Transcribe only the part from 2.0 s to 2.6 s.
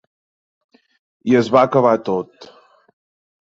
tot.